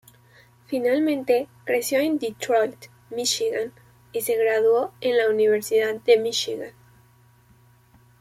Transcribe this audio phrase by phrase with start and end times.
[0.65, 3.71] Finalmente creció en Detroit, Míchigan
[4.11, 6.71] y se graduó en la Universidad de Míchigan.